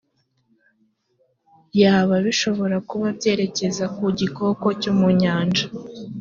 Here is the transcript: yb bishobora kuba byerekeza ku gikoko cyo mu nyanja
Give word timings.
yb 1.81 2.09
bishobora 2.25 2.77
kuba 2.89 3.07
byerekeza 3.17 3.85
ku 3.95 4.05
gikoko 4.19 4.65
cyo 4.81 4.91
mu 4.99 5.07
nyanja 5.21 5.65